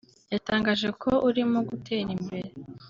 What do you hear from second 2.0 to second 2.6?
imbere